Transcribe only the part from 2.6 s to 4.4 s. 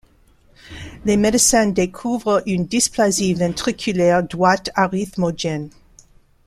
dysplasie ventriculaire